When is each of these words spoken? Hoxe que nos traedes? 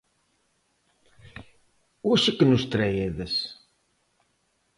Hoxe 2.09 2.29
que 2.37 2.45
nos 2.51 2.63
traedes? 2.73 3.33